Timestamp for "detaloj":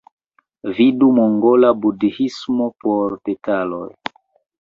3.31-3.87